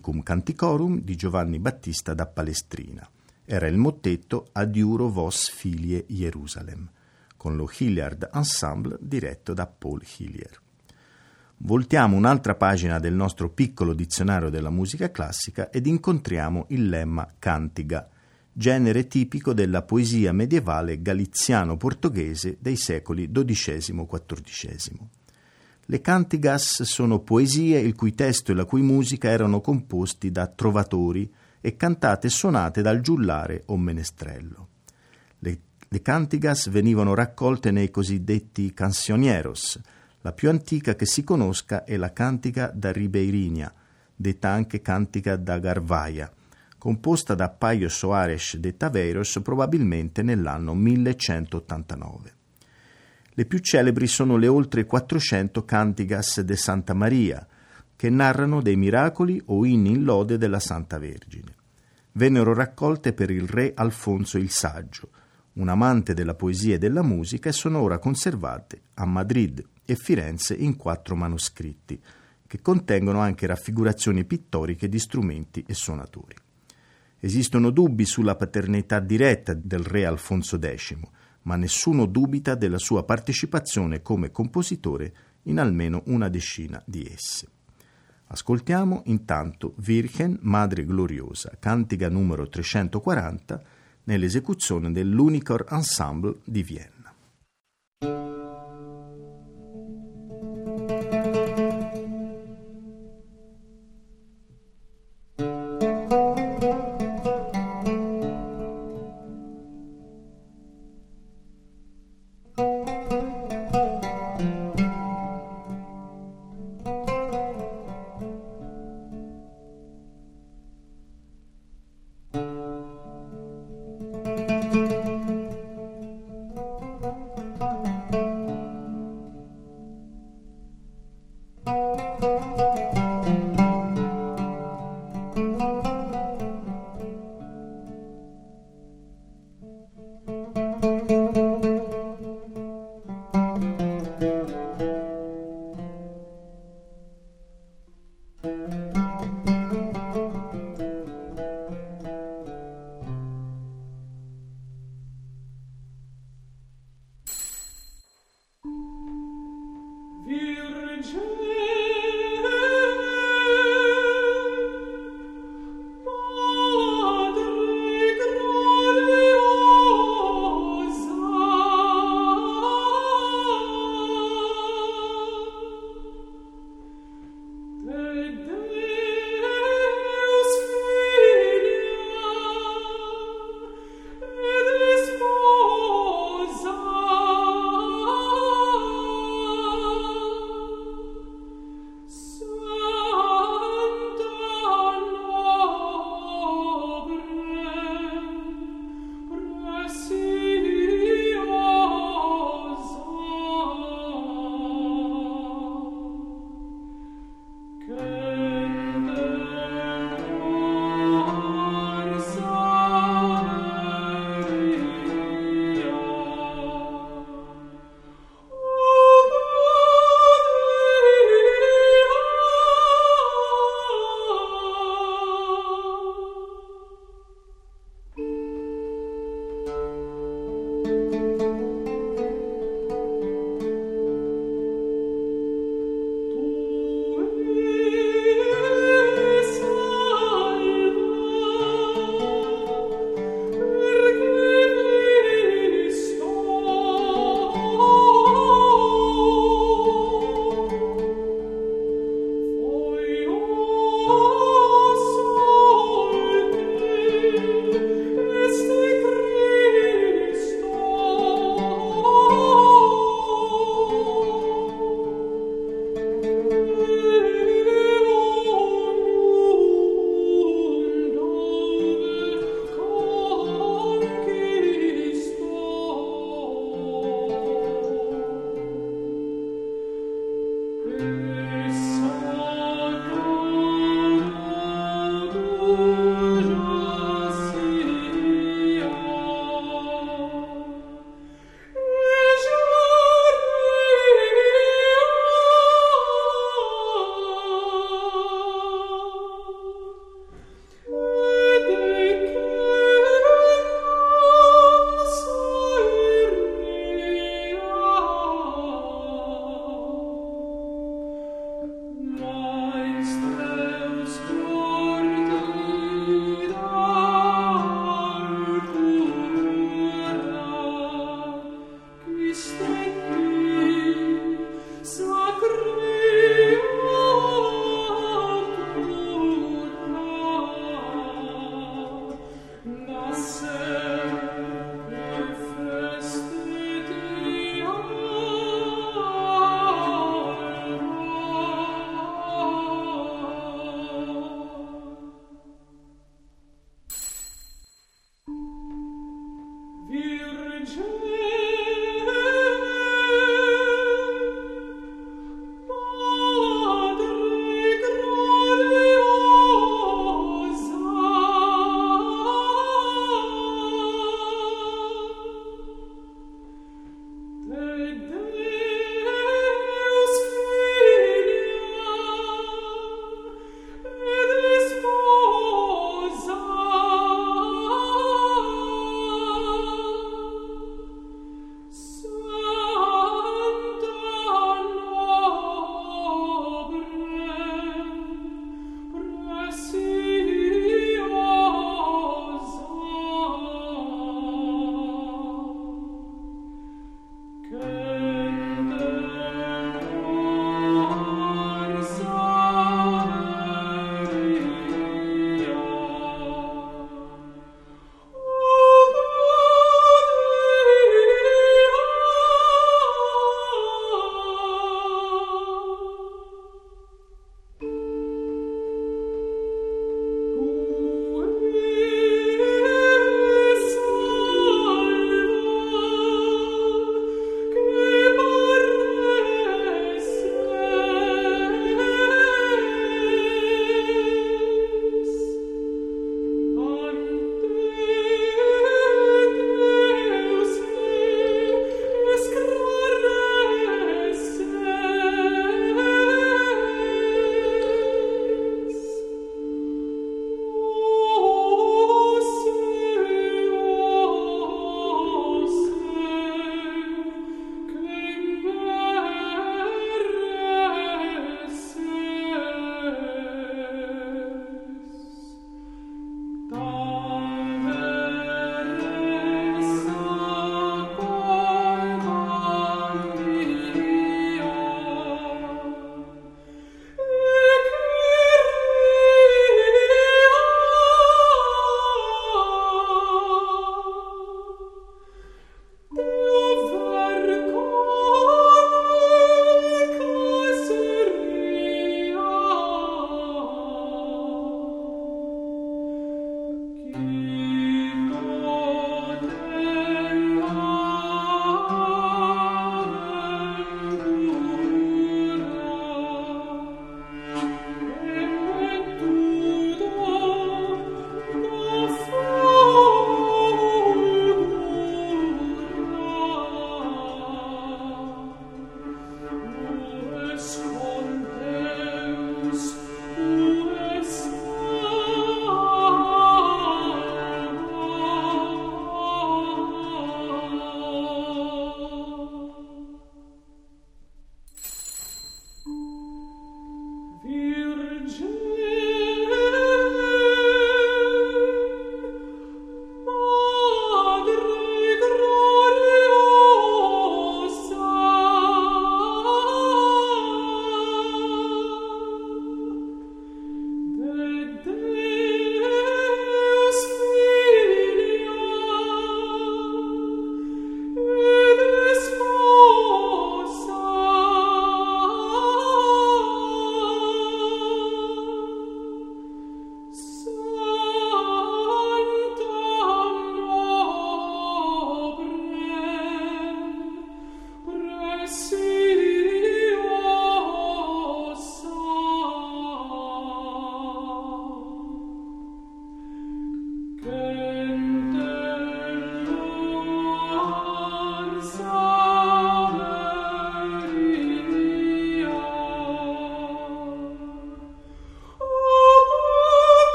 Canticum 0.00 0.22
Canticorum 0.22 1.00
di 1.02 1.14
Giovanni 1.14 1.58
Battista 1.58 2.14
da 2.14 2.24
Palestrina. 2.24 3.06
Era 3.44 3.66
il 3.66 3.76
mottetto 3.76 4.48
Adiuro 4.52 5.10
vos 5.10 5.50
filie 5.50 6.06
Jerusalem, 6.08 6.88
con 7.36 7.54
lo 7.54 7.70
Hilliard 7.70 8.30
Ensemble 8.32 8.96
diretto 8.98 9.52
da 9.52 9.66
Paul 9.66 10.02
Hillier. 10.16 10.58
Voltiamo 11.58 12.16
un'altra 12.16 12.54
pagina 12.54 12.98
del 12.98 13.12
nostro 13.12 13.50
piccolo 13.50 13.92
dizionario 13.92 14.48
della 14.48 14.70
musica 14.70 15.10
classica 15.10 15.68
ed 15.68 15.86
incontriamo 15.86 16.64
il 16.68 16.88
lemma 16.88 17.28
cantiga, 17.38 18.08
genere 18.50 19.06
tipico 19.06 19.52
della 19.52 19.82
poesia 19.82 20.32
medievale 20.32 21.02
galiziano-portoghese 21.02 22.56
dei 22.58 22.76
secoli 22.76 23.30
XII-XIV. 23.30 25.19
Le 25.90 26.00
cantigas 26.00 26.84
sono 26.84 27.18
poesie 27.18 27.80
il 27.80 27.96
cui 27.96 28.14
testo 28.14 28.52
e 28.52 28.54
la 28.54 28.64
cui 28.64 28.80
musica 28.80 29.28
erano 29.28 29.60
composti 29.60 30.30
da 30.30 30.46
trovatori 30.46 31.28
e 31.60 31.74
cantate 31.74 32.28
e 32.28 32.30
suonate 32.30 32.80
dal 32.80 33.00
giullare 33.00 33.64
o 33.66 33.76
menestrello. 33.76 34.68
Le, 35.40 35.60
le 35.88 36.00
cantigas 36.00 36.68
venivano 36.68 37.12
raccolte 37.14 37.72
nei 37.72 37.90
cosiddetti 37.90 38.72
cancioneros. 38.72 39.80
La 40.20 40.32
più 40.32 40.48
antica 40.48 40.94
che 40.94 41.06
si 41.06 41.24
conosca 41.24 41.82
è 41.82 41.96
la 41.96 42.12
Cantica 42.12 42.70
da 42.72 42.92
Ribeirinia, 42.92 43.74
detta 44.14 44.48
anche 44.48 44.80
Cantica 44.82 45.34
da 45.34 45.58
Garvaia, 45.58 46.32
composta 46.78 47.34
da 47.34 47.48
Paio 47.48 47.88
Soares 47.88 48.56
de 48.58 48.76
Taveiros 48.76 49.40
probabilmente 49.42 50.22
nell'anno 50.22 50.72
1189. 50.72 52.38
Le 53.32 53.44
più 53.44 53.58
celebri 53.58 54.08
sono 54.08 54.36
le 54.36 54.48
oltre 54.48 54.84
400 54.84 55.64
Cantigas 55.64 56.40
de 56.40 56.56
Santa 56.56 56.94
Maria, 56.94 57.46
che 57.94 58.10
narrano 58.10 58.60
dei 58.60 58.76
miracoli 58.76 59.40
o 59.46 59.64
inni 59.64 59.90
in 59.90 60.04
lode 60.04 60.36
della 60.36 60.58
Santa 60.58 60.98
Vergine. 60.98 61.54
Vennero 62.12 62.54
raccolte 62.54 63.12
per 63.12 63.30
il 63.30 63.46
re 63.46 63.72
Alfonso 63.74 64.36
il 64.36 64.50
Saggio, 64.50 65.10
un 65.54 65.68
amante 65.68 66.12
della 66.12 66.34
poesia 66.34 66.74
e 66.74 66.78
della 66.78 67.02
musica, 67.02 67.48
e 67.48 67.52
sono 67.52 67.80
ora 67.80 67.98
conservate 67.98 68.82
a 68.94 69.04
Madrid 69.04 69.62
e 69.84 69.94
Firenze 69.94 70.54
in 70.54 70.76
quattro 70.76 71.14
manoscritti, 71.14 72.00
che 72.46 72.60
contengono 72.60 73.20
anche 73.20 73.46
raffigurazioni 73.46 74.24
pittoriche 74.24 74.88
di 74.88 74.98
strumenti 74.98 75.64
e 75.68 75.74
suonatori. 75.74 76.34
Esistono 77.20 77.70
dubbi 77.70 78.04
sulla 78.06 78.34
paternità 78.34 78.98
diretta 78.98 79.54
del 79.54 79.84
re 79.84 80.04
Alfonso 80.04 80.58
X, 80.58 80.96
ma 81.42 81.56
nessuno 81.56 82.06
dubita 82.06 82.54
della 82.54 82.78
sua 82.78 83.04
partecipazione 83.04 84.02
come 84.02 84.30
compositore 84.30 85.12
in 85.44 85.58
almeno 85.58 86.02
una 86.06 86.28
decina 86.28 86.82
di 86.84 87.04
esse. 87.04 87.48
Ascoltiamo 88.26 89.02
intanto 89.06 89.74
Virgen, 89.78 90.38
Madre 90.42 90.84
Gloriosa, 90.84 91.56
cantica 91.58 92.08
numero 92.08 92.48
340, 92.48 93.62
nell'esecuzione 94.04 94.92
dell'Unicor 94.92 95.66
Ensemble 95.70 96.38
di 96.44 96.62
Vienna. 96.62 96.99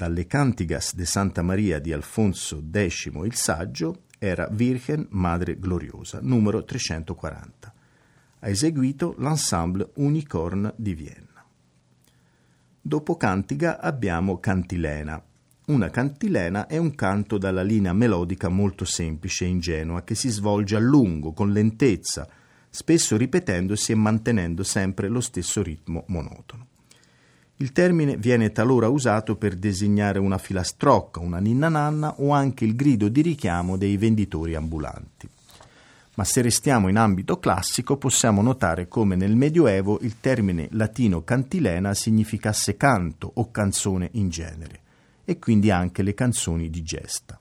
Dalle 0.00 0.26
Cantigas 0.26 0.94
de 0.94 1.04
Santa 1.04 1.42
Maria 1.42 1.78
di 1.78 1.92
Alfonso 1.92 2.64
X 2.72 3.10
il 3.22 3.34
Saggio 3.34 4.04
era 4.18 4.48
Virgen 4.50 5.06
Madre 5.10 5.58
Gloriosa, 5.58 6.20
numero 6.22 6.64
340. 6.64 7.74
Ha 8.38 8.48
eseguito 8.48 9.14
l'ensemble 9.18 9.90
Unicorn 9.96 10.72
di 10.74 10.94
Vienna. 10.94 11.44
Dopo 12.80 13.18
Cantiga 13.18 13.78
abbiamo 13.78 14.38
Cantilena. 14.38 15.22
Una 15.66 15.90
cantilena 15.90 16.66
è 16.66 16.78
un 16.78 16.94
canto 16.94 17.36
dalla 17.36 17.62
linea 17.62 17.92
melodica 17.92 18.48
molto 18.48 18.86
semplice 18.86 19.44
e 19.44 19.48
ingenua 19.48 20.02
che 20.02 20.14
si 20.14 20.30
svolge 20.30 20.76
a 20.76 20.80
lungo, 20.80 21.34
con 21.34 21.52
lentezza, 21.52 22.26
spesso 22.70 23.18
ripetendosi 23.18 23.92
e 23.92 23.96
mantenendo 23.96 24.62
sempre 24.62 25.08
lo 25.08 25.20
stesso 25.20 25.62
ritmo 25.62 26.04
monotono. 26.06 26.59
Il 27.60 27.72
termine 27.72 28.16
viene 28.16 28.52
talora 28.52 28.88
usato 28.88 29.36
per 29.36 29.54
designare 29.54 30.18
una 30.18 30.38
filastrocca, 30.38 31.20
una 31.20 31.40
ninna 31.40 31.68
nanna 31.68 32.14
o 32.16 32.32
anche 32.32 32.64
il 32.64 32.74
grido 32.74 33.08
di 33.08 33.20
richiamo 33.20 33.76
dei 33.76 33.98
venditori 33.98 34.54
ambulanti. 34.54 35.28
Ma 36.14 36.24
se 36.24 36.40
restiamo 36.40 36.88
in 36.88 36.96
ambito 36.96 37.38
classico 37.38 37.98
possiamo 37.98 38.40
notare 38.40 38.88
come 38.88 39.14
nel 39.14 39.36
Medioevo 39.36 39.98
il 40.00 40.20
termine 40.20 40.68
latino 40.70 41.22
cantilena 41.22 41.92
significasse 41.92 42.78
canto 42.78 43.30
o 43.34 43.50
canzone 43.50 44.08
in 44.12 44.30
genere, 44.30 44.80
e 45.26 45.38
quindi 45.38 45.70
anche 45.70 46.02
le 46.02 46.14
canzoni 46.14 46.70
di 46.70 46.82
gesta. 46.82 47.38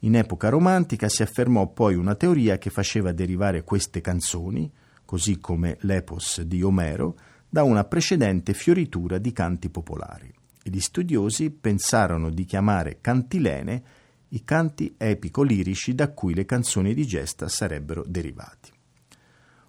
In 0.00 0.16
epoca 0.16 0.48
romantica 0.48 1.08
si 1.08 1.22
affermò 1.22 1.68
poi 1.68 1.94
una 1.94 2.16
teoria 2.16 2.58
che 2.58 2.70
faceva 2.70 3.12
derivare 3.12 3.62
queste 3.62 4.00
canzoni, 4.00 4.68
così 5.04 5.38
come 5.38 5.76
l'epos 5.82 6.40
di 6.40 6.60
Omero, 6.60 7.14
da 7.52 7.64
una 7.64 7.84
precedente 7.84 8.54
fioritura 8.54 9.18
di 9.18 9.30
canti 9.30 9.68
popolari 9.68 10.32
e 10.62 10.70
gli 10.70 10.80
studiosi 10.80 11.50
pensarono 11.50 12.30
di 12.30 12.46
chiamare 12.46 12.96
cantilene 13.02 13.82
i 14.28 14.42
canti 14.42 14.94
epico-lirici 14.96 15.94
da 15.94 16.08
cui 16.12 16.32
le 16.32 16.46
canzoni 16.46 16.94
di 16.94 17.04
gesta 17.04 17.48
sarebbero 17.48 18.04
derivati. 18.08 18.72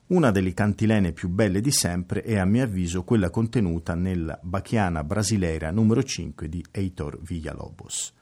Una 0.07 0.31
delle 0.31 0.53
cantilene 0.53 1.11
più 1.11 1.27
belle 1.27 1.59
di 1.59 1.71
sempre 1.71 2.21
è 2.21 2.37
a 2.37 2.45
mio 2.45 2.63
avviso 2.63 3.03
quella 3.03 3.29
contenuta 3.29 3.95
nella 3.95 4.39
Bachiana 4.41 5.03
Brasileira 5.03 5.69
numero 5.69 6.01
5 6.01 6.47
di 6.47 6.63
Heitor 6.71 7.19
Villalobos. 7.21 8.13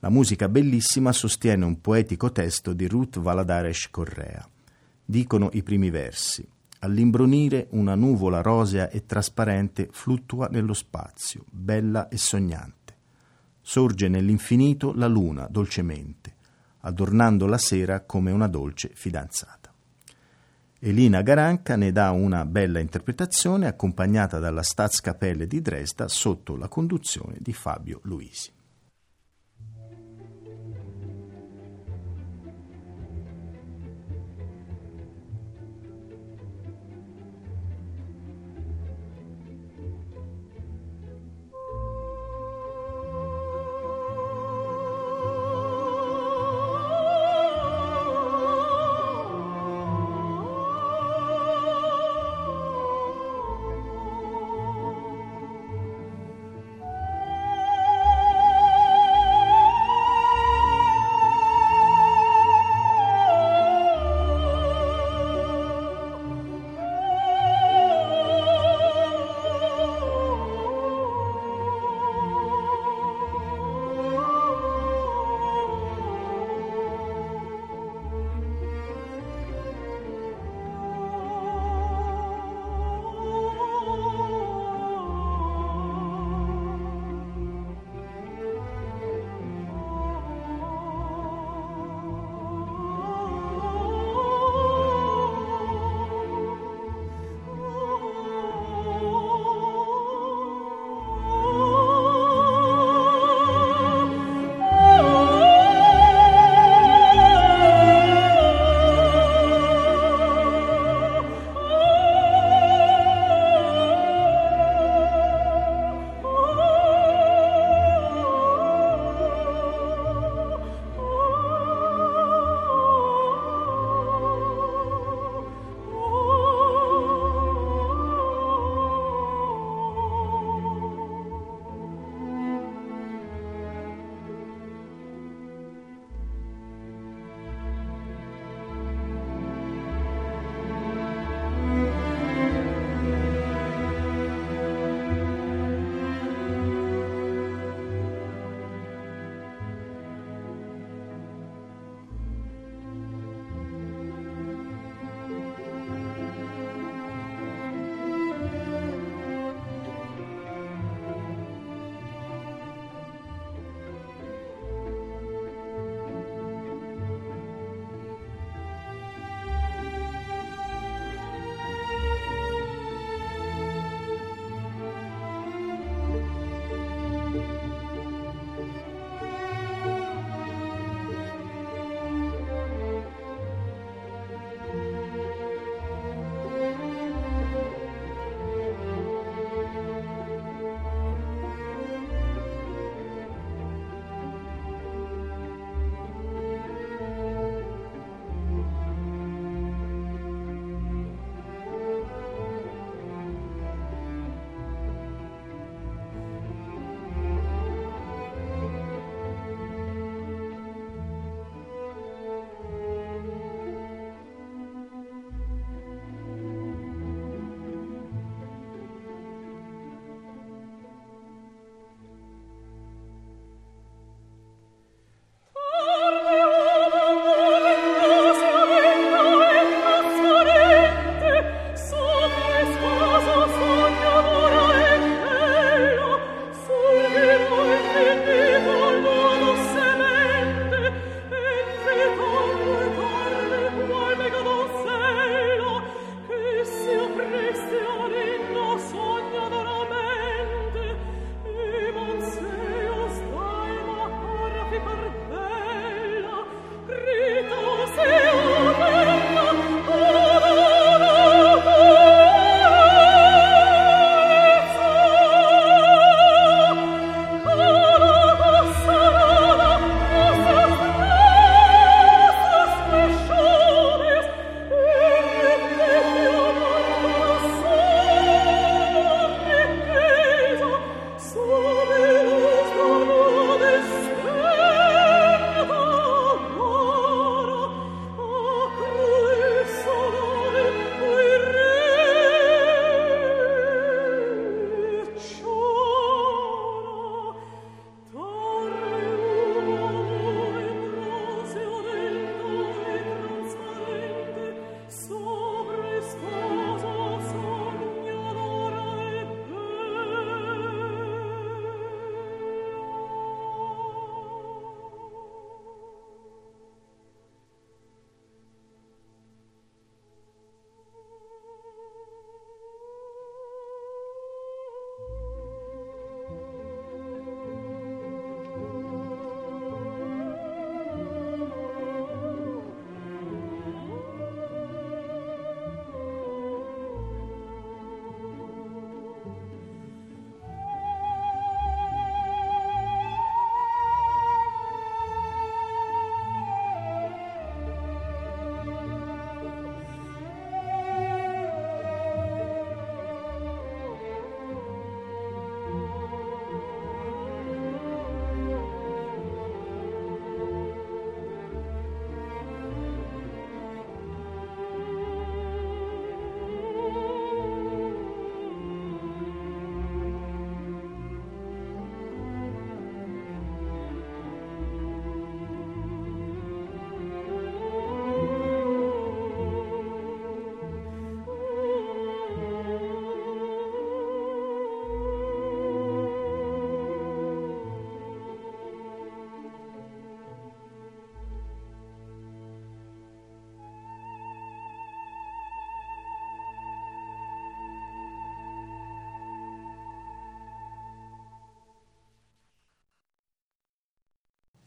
La 0.00 0.10
musica 0.10 0.50
bellissima 0.50 1.12
sostiene 1.12 1.64
un 1.64 1.80
poetico 1.80 2.30
testo 2.30 2.74
di 2.74 2.86
Ruth 2.86 3.18
Valadares 3.18 3.88
Correa. 3.88 4.46
Dicono 5.02 5.48
i 5.54 5.62
primi 5.62 5.88
versi 5.88 6.46
All'imbronire 6.84 7.68
una 7.70 7.94
nuvola 7.94 8.42
rosea 8.42 8.90
e 8.90 9.06
trasparente 9.06 9.88
fluttua 9.92 10.48
nello 10.48 10.74
spazio, 10.74 11.44
bella 11.48 12.08
e 12.08 12.16
sognante. 12.16 12.96
Sorge 13.60 14.08
nell'infinito 14.08 14.92
la 14.92 15.06
luna 15.06 15.46
dolcemente, 15.48 16.34
adornando 16.80 17.46
la 17.46 17.58
sera 17.58 18.00
come 18.00 18.32
una 18.32 18.48
dolce 18.48 18.90
fidanzata. 18.94 19.72
Elina 20.80 21.22
Garanca 21.22 21.76
ne 21.76 21.92
dà 21.92 22.10
una 22.10 22.44
bella 22.44 22.80
interpretazione 22.80 23.68
accompagnata 23.68 24.40
dalla 24.40 24.64
Staatskapelle 24.64 25.46
di 25.46 25.62
Dresda 25.62 26.08
sotto 26.08 26.56
la 26.56 26.66
conduzione 26.66 27.36
di 27.38 27.52
Fabio 27.52 28.00
Luisi. 28.02 28.50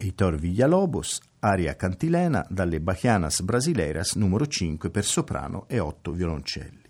Heitor 0.05 0.37
Villalobos, 0.37 1.19
aria 1.39 1.75
cantilena 1.75 2.45
dalle 2.47 2.79
Bachianas 2.79 3.41
Brasileiras 3.41 4.13
numero 4.13 4.45
5 4.45 4.91
per 4.91 5.03
soprano 5.03 5.65
e 5.67 5.79
8 5.79 6.11
violoncelli. 6.11 6.83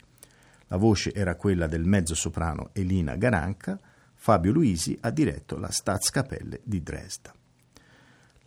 La 0.67 0.75
voce 0.75 1.13
era 1.13 1.37
quella 1.37 1.67
del 1.67 1.85
mezzosoprano 1.85 2.71
Elina 2.73 3.15
Garanca, 3.15 3.79
Fabio 4.15 4.51
Luisi 4.51 4.97
ha 4.99 5.11
diretto 5.11 5.57
la 5.57 5.71
Staatskapelle 5.71 6.59
di 6.65 6.83
Dresda. 6.83 7.33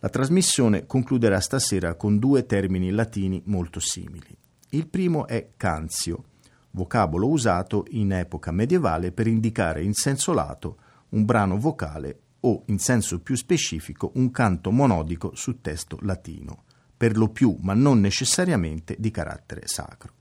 La 0.01 0.09
trasmissione 0.09 0.85
concluderà 0.85 1.39
stasera 1.39 1.95
con 1.95 2.19
due 2.19 2.45
termini 2.45 2.91
latini 2.91 3.41
molto 3.45 3.79
simili. 3.79 4.37
Il 4.69 4.85
primo 4.85 5.25
è 5.25 5.49
canzio, 5.57 6.25
vocabolo 6.71 7.27
usato 7.27 7.85
in 7.89 8.11
epoca 8.11 8.51
medievale 8.51 9.11
per 9.11 9.25
indicare 9.25 9.81
in 9.81 9.95
senso 9.95 10.31
lato 10.31 10.77
un 11.09 11.25
brano 11.25 11.57
vocale 11.57 12.19
o, 12.41 12.63
in 12.67 12.79
senso 12.79 13.19
più 13.19 13.35
specifico, 13.35 14.11
un 14.15 14.31
canto 14.31 14.71
monodico 14.71 15.35
su 15.35 15.61
testo 15.61 15.97
latino, 16.01 16.63
per 16.95 17.17
lo 17.17 17.29
più, 17.29 17.57
ma 17.61 17.73
non 17.73 17.99
necessariamente, 17.99 18.95
di 18.99 19.11
carattere 19.11 19.67
sacro. 19.67 20.13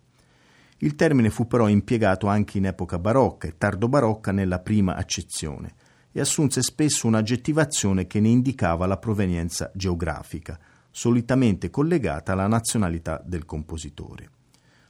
Il 0.78 0.94
termine 0.94 1.30
fu 1.30 1.46
però 1.46 1.68
impiegato 1.68 2.28
anche 2.28 2.58
in 2.58 2.66
epoca 2.66 2.98
barocca 2.98 3.48
e 3.48 3.58
tardo-barocca 3.58 4.30
nella 4.30 4.60
prima 4.60 4.94
accezione 4.94 5.74
e 6.12 6.20
assunse 6.20 6.62
spesso 6.62 7.06
un'aggettivazione 7.06 8.06
che 8.06 8.20
ne 8.20 8.28
indicava 8.28 8.86
la 8.86 8.96
provenienza 8.96 9.70
geografica, 9.74 10.58
solitamente 10.90 11.70
collegata 11.70 12.32
alla 12.32 12.46
nazionalità 12.46 13.20
del 13.24 13.44
compositore. 13.44 14.30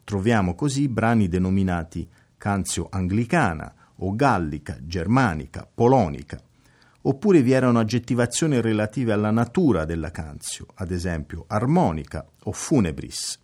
Troviamo 0.04 0.54
così 0.54 0.88
brani 0.88 1.28
denominati 1.28 2.08
canzio 2.36 2.86
anglicana 2.90 3.74
o 3.96 4.14
gallica, 4.14 4.78
germanica, 4.82 5.68
polonica, 5.72 6.40
oppure 7.02 7.42
vi 7.42 7.52
erano 7.52 7.78
aggettivazioni 7.78 8.60
relative 8.60 9.12
alla 9.12 9.30
natura 9.30 9.84
della 9.84 10.10
canzio, 10.10 10.66
ad 10.74 10.90
esempio 10.90 11.44
armonica 11.46 12.26
o 12.44 12.52
funebris 12.52 13.38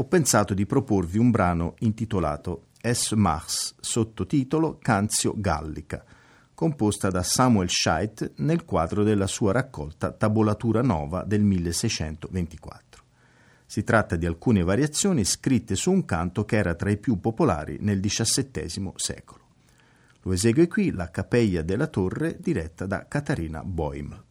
ho 0.00 0.04
pensato 0.04 0.54
di 0.54 0.66
proporvi 0.66 1.18
un 1.18 1.30
brano 1.30 1.74
intitolato 1.80 2.68
Es 2.80 3.10
Mars, 3.12 3.74
sottotitolo 3.80 4.78
Canzio 4.80 5.34
Gallica, 5.36 6.02
composta 6.54 7.10
da 7.10 7.22
Samuel 7.22 7.68
Scheidt 7.68 8.32
nel 8.36 8.64
quadro 8.64 9.02
della 9.02 9.26
sua 9.26 9.52
raccolta 9.52 10.12
Tabolatura 10.12 10.80
Nova 10.80 11.24
del 11.24 11.42
1624. 11.42 13.02
Si 13.66 13.82
tratta 13.82 14.16
di 14.16 14.26
alcune 14.26 14.62
variazioni 14.62 15.24
scritte 15.24 15.74
su 15.74 15.90
un 15.90 16.04
canto 16.04 16.44
che 16.44 16.56
era 16.56 16.74
tra 16.74 16.90
i 16.90 16.96
più 16.96 17.20
popolari 17.20 17.78
nel 17.80 18.00
XVII 18.00 18.92
secolo. 18.94 19.48
Lo 20.22 20.32
esegue 20.32 20.66
qui 20.66 20.90
la 20.90 21.10
Capella 21.10 21.62
della 21.62 21.86
Torre 21.86 22.36
diretta 22.38 22.86
da 22.86 23.06
Catarina 23.08 23.64
Boim. 23.64 24.29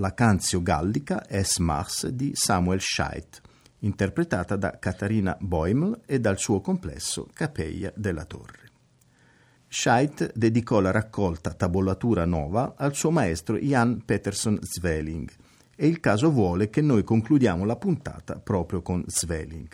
La 0.00 0.14
Canzio 0.14 0.62
Gallica 0.62 1.26
Es 1.28 1.58
Mars 1.58 2.06
di 2.08 2.32
Samuel 2.34 2.80
Scheidt, 2.80 3.42
interpretata 3.80 4.56
da 4.56 4.78
Catarina 4.78 5.36
Boimel 5.38 6.00
e 6.06 6.18
dal 6.18 6.38
suo 6.38 6.62
complesso 6.62 7.28
Capella 7.34 7.92
della 7.94 8.24
Torre. 8.24 8.70
Scheidt 9.68 10.32
dedicò 10.34 10.80
la 10.80 10.90
raccolta 10.90 11.52
Tabolatura 11.52 12.24
Nova 12.24 12.74
al 12.78 12.94
suo 12.94 13.10
maestro 13.10 13.58
Jan 13.58 14.02
Peterson 14.02 14.58
Zweling 14.62 15.30
e 15.76 15.86
il 15.86 16.00
caso 16.00 16.30
vuole 16.30 16.70
che 16.70 16.80
noi 16.80 17.04
concludiamo 17.04 17.66
la 17.66 17.76
puntata 17.76 18.40
proprio 18.40 18.80
con 18.80 19.04
Zweling. 19.06 19.68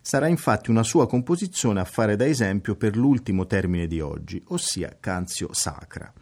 Sarà 0.00 0.28
infatti 0.28 0.70
una 0.70 0.84
sua 0.84 1.08
composizione 1.08 1.80
a 1.80 1.84
fare 1.84 2.14
da 2.14 2.26
esempio 2.26 2.76
per 2.76 2.96
l'ultimo 2.96 3.46
termine 3.46 3.88
di 3.88 4.00
oggi, 4.00 4.40
ossia 4.48 4.96
Canzio 5.00 5.48
Sacra. 5.52 6.12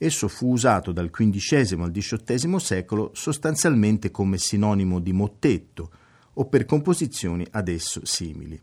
Esso 0.00 0.28
fu 0.28 0.52
usato 0.52 0.92
dal 0.92 1.10
XV 1.10 1.80
al 1.80 1.90
XVIII 1.90 2.60
secolo 2.60 3.10
sostanzialmente 3.14 4.12
come 4.12 4.38
sinonimo 4.38 5.00
di 5.00 5.12
mottetto 5.12 5.90
o 6.34 6.46
per 6.46 6.64
composizioni 6.64 7.44
ad 7.50 7.66
esso 7.66 8.04
simili. 8.04 8.60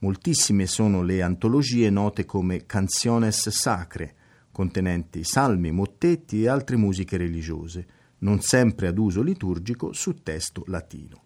Moltissime 0.00 0.66
sono 0.66 1.02
le 1.02 1.22
antologie 1.22 1.88
note 1.88 2.26
come 2.26 2.66
Canciones 2.66 3.48
Sacre, 3.48 4.14
contenenti 4.52 5.24
salmi, 5.24 5.70
mottetti 5.70 6.42
e 6.42 6.48
altre 6.48 6.76
musiche 6.76 7.16
religiose, 7.16 7.86
non 8.18 8.42
sempre 8.42 8.86
ad 8.88 8.98
uso 8.98 9.22
liturgico 9.22 9.94
su 9.94 10.22
testo 10.22 10.64
latino. 10.66 11.22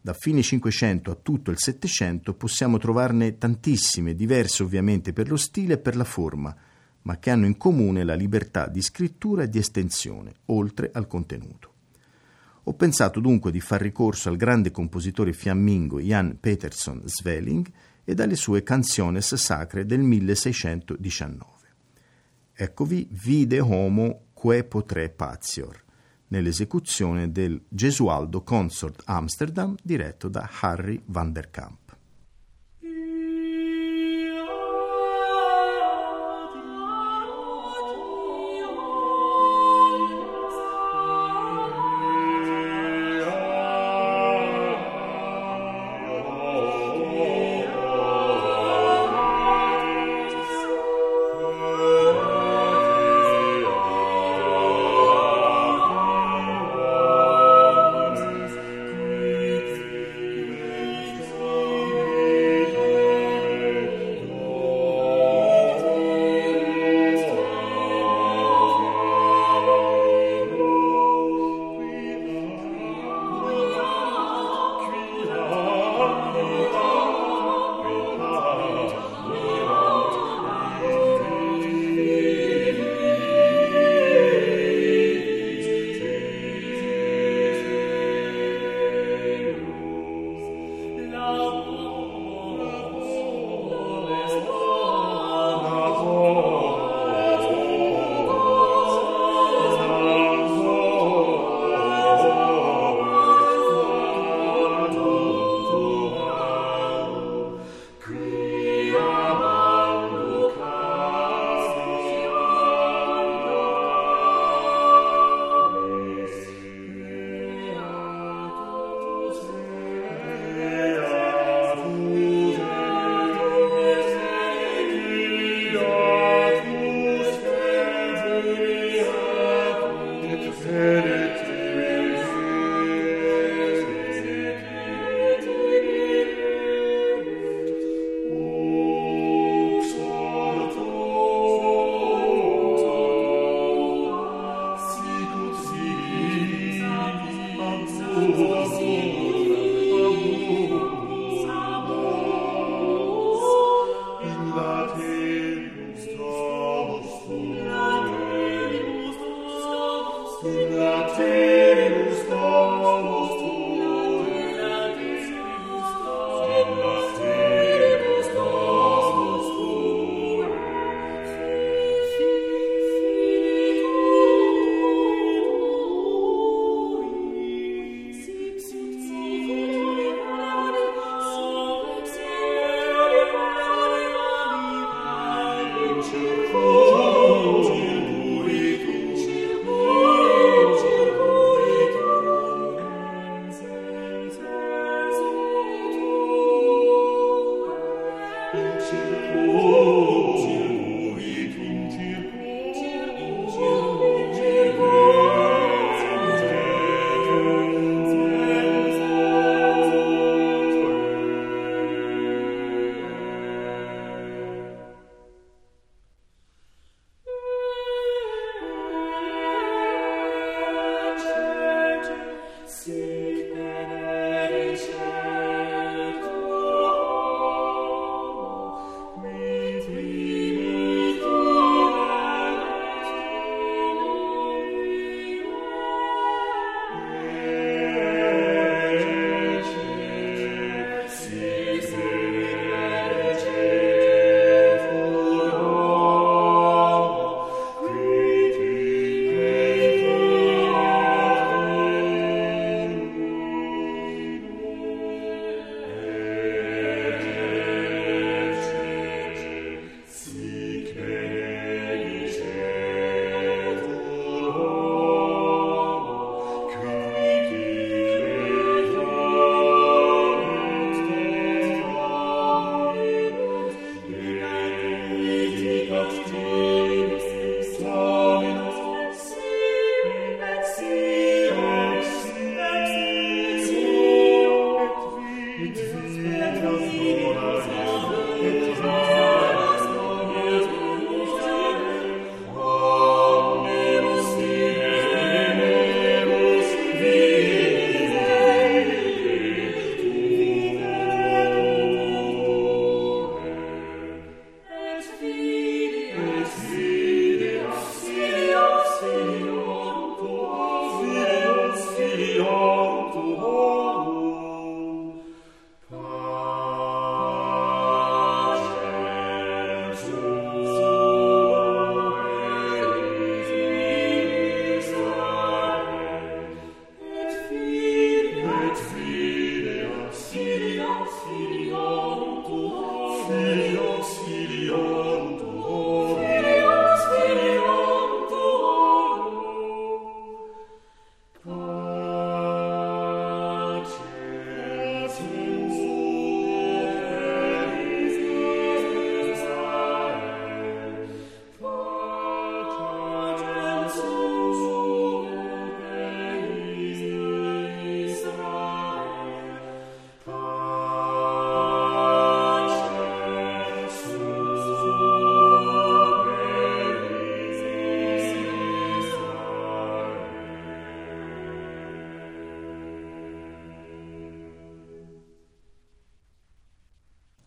Da 0.00 0.12
fine 0.12 0.42
Cinquecento 0.42 1.10
a 1.10 1.18
tutto 1.20 1.50
il 1.50 1.58
Settecento 1.58 2.34
possiamo 2.34 2.78
trovarne 2.78 3.36
tantissime, 3.36 4.14
diverse 4.14 4.62
ovviamente 4.62 5.12
per 5.12 5.28
lo 5.28 5.36
stile 5.36 5.74
e 5.74 5.78
per 5.78 5.96
la 5.96 6.04
forma, 6.04 6.56
ma 7.02 7.18
che 7.18 7.30
hanno 7.30 7.46
in 7.46 7.56
comune 7.56 8.04
la 8.04 8.14
libertà 8.14 8.66
di 8.68 8.82
scrittura 8.82 9.44
e 9.44 9.48
di 9.48 9.58
estensione, 9.58 10.34
oltre 10.46 10.90
al 10.92 11.06
contenuto. 11.06 11.72
Ho 12.64 12.74
pensato 12.74 13.20
dunque 13.20 13.50
di 13.50 13.60
far 13.60 13.80
ricorso 13.80 14.28
al 14.28 14.36
grande 14.36 14.70
compositore 14.70 15.32
fiammingo 15.32 15.98
Jan 15.98 16.38
Peterson 16.38 17.02
Sveling 17.04 17.70
e 18.04 18.14
dalle 18.14 18.36
sue 18.36 18.62
canciones 18.62 19.34
sacre 19.34 19.86
del 19.86 20.00
1619. 20.00 21.58
Eccovi 22.52 23.08
Vide 23.10 23.60
Homo 23.60 24.26
Que 24.34 24.64
Potre 24.64 25.08
Pazior, 25.08 25.82
nell'esecuzione 26.28 27.32
del 27.32 27.60
Gesualdo 27.68 28.42
Consort 28.42 29.02
Amsterdam 29.06 29.74
diretto 29.82 30.28
da 30.28 30.48
Harry 30.60 31.00
van 31.06 31.32
der 31.32 31.50
Kamp. 31.50 31.89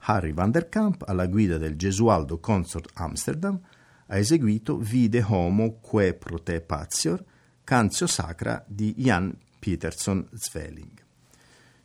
Harry 0.06 0.34
van 0.34 0.52
der 0.52 0.68
Kamp, 0.68 1.04
alla 1.08 1.28
guida 1.28 1.58
del 1.58 1.76
Gesualdo 1.78 2.40
Consort 2.40 2.92
Amsterdam, 2.96 3.60
ha 4.08 4.18
eseguito 4.18 4.78
Vide 4.78 5.24
Homo 5.26 5.80
Que 5.80 6.14
Prote 6.14 6.60
Patior, 6.60 7.24
canzio 7.64 8.06
sacra 8.06 8.64
di 8.68 8.94
Jan 8.98 9.34
Peterson 9.60 10.28
Zweling. 10.34 11.02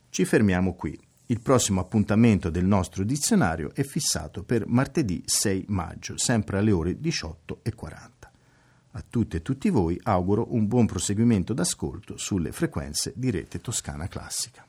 Ci 0.09 0.25
fermiamo 0.25 0.73
qui. 0.73 0.99
Il 1.27 1.39
prossimo 1.39 1.79
appuntamento 1.79 2.49
del 2.49 2.65
nostro 2.65 3.03
dizionario 3.03 3.73
è 3.73 3.83
fissato 3.83 4.43
per 4.43 4.67
martedì 4.67 5.23
6 5.25 5.65
maggio, 5.69 6.17
sempre 6.17 6.57
alle 6.57 6.71
ore 6.71 6.99
18.40. 6.99 8.09
A 8.91 9.05
tutte 9.07 9.37
e 9.37 9.41
tutti 9.41 9.69
voi 9.69 9.97
auguro 10.03 10.53
un 10.53 10.67
buon 10.67 10.87
proseguimento 10.87 11.53
d'ascolto 11.53 12.17
sulle 12.17 12.51
frequenze 12.51 13.13
di 13.15 13.29
rete 13.29 13.61
toscana 13.61 14.07
classica. 14.07 14.68